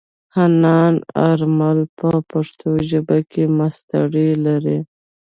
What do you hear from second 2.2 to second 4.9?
پښتو ژبه کې ماسټري لري.